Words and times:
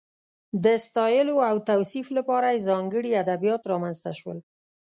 د 0.63 0.65
ستایلو 0.85 1.35
او 1.49 1.55
توصیف 1.69 2.07
لپاره 2.17 2.47
یې 2.53 2.65
ځانګړي 2.69 3.11
ادبیات 3.23 3.61
رامنځته 3.71 4.11
شول. 4.19 4.37